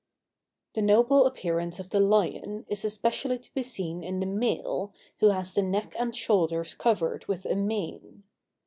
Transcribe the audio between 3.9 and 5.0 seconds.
in the male,